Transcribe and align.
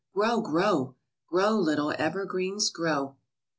Grow, 0.15 0.41
grow! 0.41 0.95
Grow, 1.29 1.51
little 1.51 1.93
evergreens, 1.95 2.71
grow! 2.71 3.17